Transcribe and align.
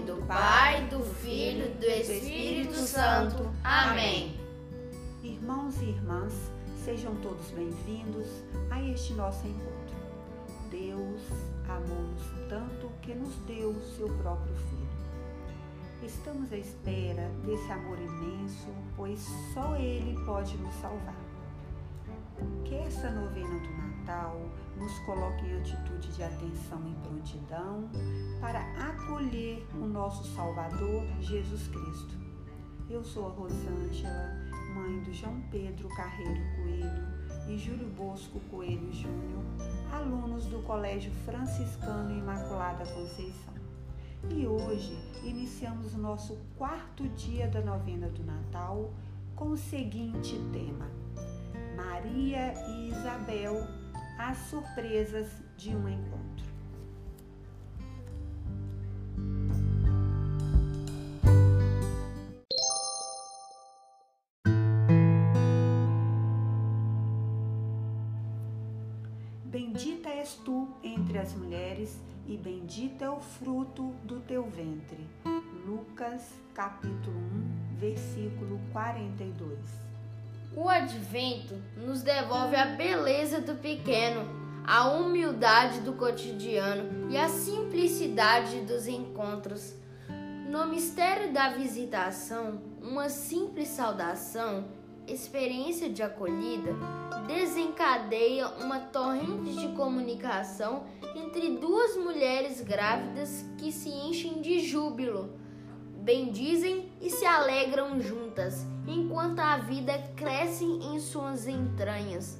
do 0.00 0.16
Pai, 0.26 0.86
do 0.86 1.00
Filho 1.16 1.66
e 1.66 1.74
do 1.74 1.86
Espírito 1.86 2.74
Santo. 2.74 3.50
Amém. 3.62 4.34
Irmãos 5.22 5.80
e 5.82 5.90
irmãs, 5.90 6.32
sejam 6.84 7.14
todos 7.16 7.50
bem-vindos 7.50 8.26
a 8.70 8.82
este 8.82 9.12
nosso 9.12 9.46
encontro. 9.46 9.96
Deus 10.70 11.20
amou-nos 11.68 12.22
tanto 12.48 12.88
que 13.02 13.14
nos 13.14 13.34
deu 13.46 13.70
o 13.70 13.82
seu 13.96 14.08
próprio 14.18 14.54
Filho. 14.54 14.80
Estamos 16.02 16.50
à 16.50 16.56
espera 16.56 17.30
desse 17.44 17.70
amor 17.70 17.98
imenso, 17.98 18.68
pois 18.96 19.20
só 19.52 19.76
Ele 19.76 20.18
pode 20.24 20.56
nos 20.56 20.74
salvar. 20.76 21.20
Que 22.64 22.76
essa 22.76 23.10
novena 23.10 23.60
do 23.60 23.68
Natal 24.00 24.40
nos 24.76 24.98
coloque 25.00 25.44
em 25.46 25.58
atitude 25.58 26.08
de 26.12 26.22
atenção 26.22 26.80
e 26.88 26.94
prontidão 27.06 27.88
para 28.40 28.60
acolher 28.88 29.66
o 29.74 29.86
nosso 29.86 30.24
Salvador 30.34 31.04
Jesus 31.20 31.68
Cristo. 31.68 32.18
Eu 32.88 33.04
sou 33.04 33.26
a 33.26 33.30
Rosângela, 33.30 34.36
mãe 34.74 35.02
do 35.02 35.12
João 35.12 35.40
Pedro 35.50 35.88
Carreiro 35.90 36.40
Coelho 36.56 37.48
e 37.48 37.58
Júlio 37.58 37.88
Bosco 37.88 38.40
Coelho 38.50 38.90
Júnior, 38.92 39.44
alunos 39.92 40.46
do 40.46 40.62
Colégio 40.62 41.12
Franciscano 41.24 42.10
Imaculada 42.10 42.84
Conceição. 42.86 43.54
E 44.30 44.46
hoje 44.46 44.96
iniciamos 45.22 45.94
nosso 45.94 46.38
quarto 46.56 47.06
dia 47.10 47.48
da 47.48 47.60
novena 47.60 48.08
do 48.08 48.24
Natal 48.24 48.92
com 49.36 49.50
o 49.50 49.56
seguinte 49.56 50.38
tema: 50.52 50.90
Maria 51.76 52.52
e 52.68 52.88
Isabel, 52.88 53.79
as 54.20 54.36
surpresas 54.50 55.26
de 55.56 55.70
um 55.70 55.88
encontro. 55.88 56.44
Bendita 69.46 70.10
és 70.10 70.34
tu 70.34 70.68
entre 70.84 71.18
as 71.18 71.32
mulheres, 71.32 71.98
e 72.26 72.36
bendito 72.36 73.02
é 73.02 73.10
o 73.10 73.20
fruto 73.20 73.90
do 74.04 74.20
teu 74.20 74.44
ventre. 74.44 75.08
Lucas, 75.66 76.34
capítulo 76.54 77.18
1, 77.74 77.76
versículo 77.78 78.60
42. 78.72 79.89
O 80.56 80.68
advento 80.68 81.54
nos 81.76 82.02
devolve 82.02 82.56
a 82.56 82.66
beleza 82.66 83.40
do 83.40 83.54
pequeno, 83.54 84.28
a 84.66 84.88
humildade 84.88 85.80
do 85.80 85.92
cotidiano 85.92 87.08
e 87.08 87.16
a 87.16 87.28
simplicidade 87.28 88.62
dos 88.62 88.88
encontros. 88.88 89.74
No 90.48 90.66
mistério 90.66 91.32
da 91.32 91.50
visitação, 91.50 92.60
uma 92.82 93.08
simples 93.08 93.68
saudação, 93.68 94.66
experiência 95.06 95.88
de 95.88 96.02
acolhida, 96.02 96.74
desencadeia 97.28 98.48
uma 98.48 98.80
torrente 98.80 99.54
de 99.54 99.68
comunicação 99.76 100.82
entre 101.14 101.58
duas 101.58 101.96
mulheres 101.96 102.60
grávidas 102.60 103.44
que 103.56 103.70
se 103.70 103.88
enchem 103.88 104.40
de 104.40 104.58
júbilo, 104.58 105.30
bendizem 106.10 106.90
e 107.00 107.08
se 107.08 107.24
alegram 107.24 108.00
juntas, 108.00 108.66
enquanto 108.84 109.38
a 109.38 109.58
vida 109.58 109.96
cresce 110.16 110.64
em 110.64 110.98
suas 110.98 111.46
entranhas. 111.46 112.36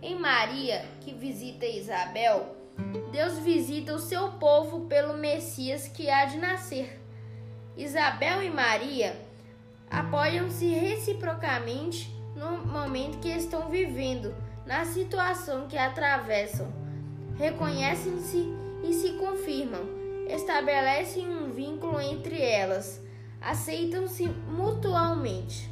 Em 0.00 0.18
Maria, 0.18 0.86
que 1.02 1.12
visita 1.12 1.66
Isabel, 1.66 2.56
Deus 3.12 3.38
visita 3.40 3.94
o 3.94 3.98
seu 3.98 4.32
povo 4.32 4.86
pelo 4.86 5.18
Messias 5.18 5.86
que 5.86 6.08
há 6.08 6.24
de 6.24 6.38
nascer. 6.38 6.98
Isabel 7.76 8.42
e 8.42 8.48
Maria 8.48 9.14
apoiam-se 9.90 10.68
reciprocamente 10.68 12.10
no 12.34 12.64
momento 12.72 13.18
que 13.18 13.28
estão 13.28 13.68
vivendo, 13.68 14.34
na 14.64 14.86
situação 14.86 15.68
que 15.68 15.76
atravessam. 15.76 16.72
Reconhecem-se 17.36 18.48
e 18.82 18.94
se 18.94 19.12
confirmam, 19.18 19.82
estabelecem 20.26 21.28
um 21.28 21.50
vínculo 21.50 22.00
entre 22.00 22.40
elas, 22.40 23.09
aceitam-se 23.40 24.26
mutualmente. 24.26 25.70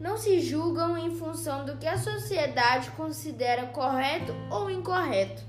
Não 0.00 0.16
se 0.16 0.40
julgam 0.40 0.98
em 0.98 1.14
função 1.14 1.64
do 1.64 1.76
que 1.76 1.86
a 1.86 1.98
sociedade 1.98 2.90
considera 2.92 3.66
correto 3.66 4.34
ou 4.50 4.70
incorreto. 4.70 5.42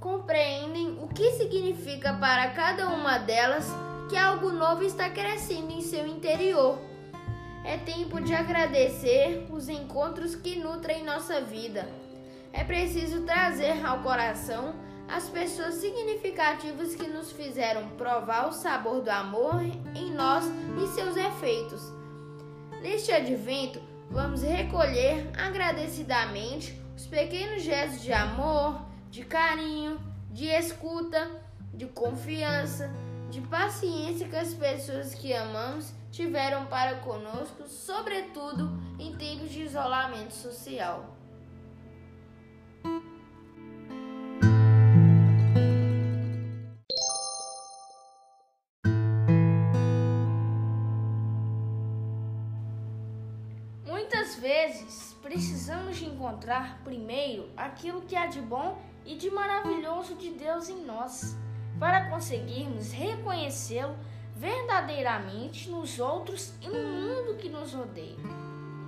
Compreendem 0.00 0.98
o 1.02 1.08
que 1.08 1.32
significa 1.32 2.14
para 2.14 2.50
cada 2.50 2.88
uma 2.88 3.18
delas 3.18 3.66
que 4.08 4.16
algo 4.16 4.50
novo 4.50 4.82
está 4.82 5.10
crescendo 5.10 5.72
em 5.72 5.80
seu 5.80 6.06
interior 6.06 6.78
é 7.66 7.76
tempo 7.78 8.20
de 8.20 8.32
agradecer 8.32 9.44
os 9.50 9.68
encontros 9.68 10.36
que 10.36 10.54
nutrem 10.54 11.02
nossa 11.02 11.40
vida. 11.40 11.88
É 12.52 12.62
preciso 12.62 13.22
trazer 13.22 13.84
ao 13.84 14.04
coração 14.04 14.72
as 15.08 15.28
pessoas 15.28 15.74
significativas 15.74 16.94
que 16.94 17.06
nos 17.06 17.32
fizeram 17.32 17.88
provar 17.90 18.48
o 18.48 18.52
sabor 18.52 19.00
do 19.00 19.10
amor 19.10 19.62
em 19.94 20.10
nós 20.12 20.44
e 20.82 20.86
seus 20.88 21.16
efeitos. 21.16 21.82
Neste 22.82 23.12
advento, 23.12 23.80
vamos 24.10 24.42
recolher 24.42 25.30
agradecidamente 25.36 26.80
os 26.96 27.06
pequenos 27.06 27.62
gestos 27.62 28.02
de 28.02 28.12
amor, 28.12 28.80
de 29.10 29.24
carinho, 29.24 30.00
de 30.30 30.46
escuta, 30.46 31.30
de 31.72 31.86
confiança, 31.86 32.90
de 33.30 33.40
paciência 33.42 34.28
que 34.28 34.36
as 34.36 34.54
pessoas 34.54 35.14
que 35.14 35.32
amamos 35.32 35.92
tiveram 36.10 36.66
para 36.66 36.96
conosco, 36.96 37.68
sobretudo 37.68 38.70
em 38.98 39.14
tempos 39.16 39.50
de 39.50 39.62
isolamento 39.62 40.32
social. 40.32 41.16
Muitas 54.06 54.36
vezes 54.36 55.16
precisamos 55.20 55.96
de 55.96 56.04
encontrar 56.06 56.80
primeiro 56.84 57.50
aquilo 57.56 58.02
que 58.02 58.14
há 58.14 58.26
de 58.26 58.40
bom 58.40 58.80
e 59.04 59.16
de 59.16 59.28
maravilhoso 59.32 60.14
de 60.14 60.30
Deus 60.30 60.68
em 60.68 60.84
nós, 60.84 61.36
para 61.76 62.08
conseguirmos 62.08 62.92
reconhecê-lo 62.92 63.96
verdadeiramente 64.36 65.68
nos 65.68 65.98
outros 65.98 66.54
e 66.62 66.68
no 66.68 66.78
mundo 66.78 67.36
que 67.36 67.48
nos 67.48 67.74
rodeia. 67.74 68.14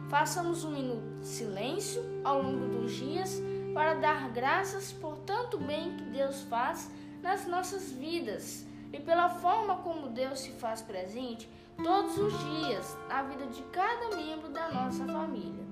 Façamos 0.08 0.62
um 0.62 0.70
minuto 0.70 1.20
de 1.20 1.26
silêncio 1.26 2.00
ao 2.22 2.40
longo 2.40 2.78
dos 2.78 2.92
dias 2.92 3.42
para 3.74 3.94
dar 3.94 4.30
graças 4.30 4.92
por 4.92 5.16
tanto 5.26 5.58
bem 5.58 5.96
que 5.96 6.04
Deus 6.04 6.42
faz 6.42 6.92
nas 7.20 7.44
nossas 7.44 7.90
vidas 7.90 8.64
e 8.92 9.00
pela 9.00 9.28
forma 9.28 9.78
como 9.78 10.10
Deus 10.10 10.38
se 10.38 10.52
faz 10.52 10.80
presente 10.80 11.50
todos 11.82 12.18
os 12.18 12.32
dias 12.38 12.98
na 13.08 13.22
vida 13.22 13.46
de 13.46 13.62
cada 13.64 14.16
membro 14.16 14.48
da 14.48 14.68
nossa 14.70 15.06
família. 15.06 15.66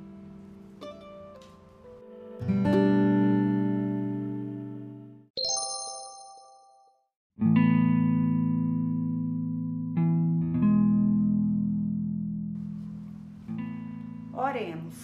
Oremos. 14.32 14.94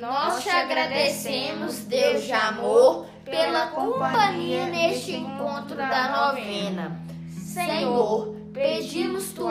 Nós 0.00 0.42
te 0.42 0.50
agradecemos, 0.50 1.80
Deus 1.80 2.22
de 2.22 2.32
amor, 2.32 3.06
pela 3.24 3.68
companhia 3.68 4.66
neste 4.66 5.16
encontro 5.16 5.76
da 5.76 6.28
novena. 6.28 7.00
Senhor, 7.32 8.37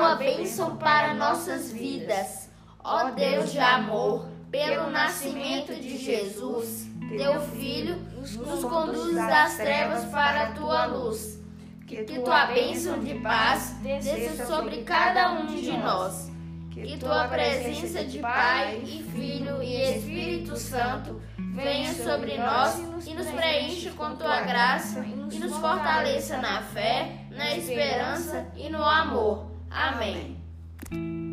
tua 0.08 0.16
bênção 0.16 0.78
para 0.78 1.14
nossas 1.14 1.72
vidas. 1.74 2.50
Ó 2.82 3.10
Deus 3.12 3.52
de 3.52 3.60
amor, 3.60 4.26
pelo 4.50 4.90
nascimento 4.90 5.76
de 5.76 5.98
Jesus, 5.98 6.88
teu 7.10 7.42
Filho, 7.42 7.98
nos 8.16 8.64
conduz 8.64 9.16
das 9.16 9.58
trevas 9.58 10.06
para 10.06 10.44
a 10.44 10.52
tua 10.52 10.86
luz. 10.86 11.42
Que 11.86 12.04
tua 12.04 12.46
bênção 12.46 13.00
de 13.00 13.16
paz 13.16 13.76
desça 13.82 14.46
sobre 14.46 14.84
cada 14.84 15.34
um 15.34 15.48
de 15.48 15.72
nós 15.72 16.32
que 16.70 16.96
tua 16.98 17.28
presença 17.28 18.04
de 18.04 18.20
Pai 18.20 18.80
e 18.86 19.02
Filho 19.02 19.64
e 19.64 19.98
Espírito 19.98 20.56
Santo 20.56 21.20
venha 21.38 21.92
sobre 21.92 22.38
nós 22.38 22.78
e 23.08 23.16
nos 23.16 23.26
preencha 23.28 23.90
com 23.92 24.16
tua 24.16 24.42
graça 24.42 25.00
e 25.00 25.40
nos 25.40 25.58
fortaleça 25.58 26.38
na 26.38 26.62
fé, 26.62 27.26
na 27.32 27.58
esperança 27.58 28.46
e 28.56 28.70
no 28.70 28.84
amor. 28.84 29.57
Amém. 29.78 31.27